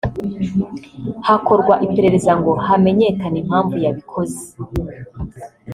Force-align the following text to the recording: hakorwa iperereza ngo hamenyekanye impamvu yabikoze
hakorwa 1.27 1.73
iperereza 1.85 2.31
ngo 2.39 2.51
hamenyekanye 2.65 3.37
impamvu 3.43 3.75
yabikoze 3.85 4.41